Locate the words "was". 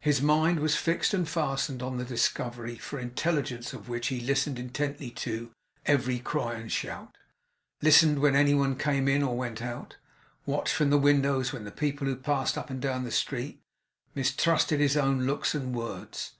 0.60-0.74